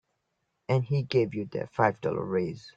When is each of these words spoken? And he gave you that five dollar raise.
And 0.67 0.83
he 0.83 1.03
gave 1.03 1.35
you 1.35 1.45
that 1.51 1.75
five 1.75 2.01
dollar 2.01 2.25
raise. 2.25 2.67